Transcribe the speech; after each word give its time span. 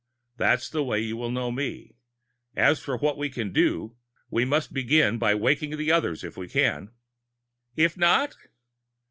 That's 0.35 0.67
the 0.67 0.83
way 0.83 0.99
you 1.01 1.15
will 1.15 1.29
know 1.29 1.51
me. 1.51 1.93
As 2.55 2.79
for 2.79 2.97
what 2.97 3.19
we 3.19 3.29
can 3.29 3.53
do 3.53 3.97
we 4.31 4.45
must 4.45 4.73
begin 4.73 5.19
by 5.19 5.35
waking 5.35 5.77
the 5.77 5.91
others, 5.91 6.23
if 6.23 6.35
we 6.35 6.47
can." 6.47 6.89
"If 7.75 7.95
not?" 7.97 8.35